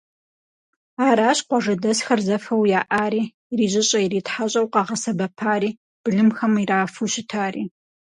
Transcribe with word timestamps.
Аращ 1.07 1.39
къуажэдэсхэр 1.47 2.19
зэфэу 2.27 2.63
яӏари, 2.79 3.23
ирижьыщӏэ-иритхьэщӏэу 3.51 4.67
къагъэсэбэпари, 4.73 5.69
былымхэм 6.03 6.53
ирафу 6.61 7.07
щытари. 7.11 7.63